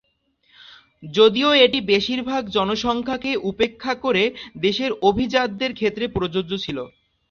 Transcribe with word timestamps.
যদিও 1.03 1.49
এটি 1.65 1.79
বেশিরভাগ 1.91 2.41
জনসংখ্যাকে 2.51 3.31
উপেক্ষা 3.51 3.93
করে 4.03 4.23
দেশের 4.59 4.91
অভিজাতদের 5.09 5.71
ক্ষেত্রে 5.75 6.05
প্রযোজ্য 6.15 6.51
ছিল। 6.63 6.77